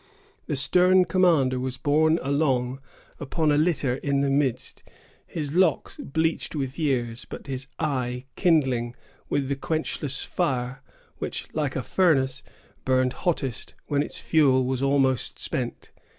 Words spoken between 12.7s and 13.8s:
burned hottest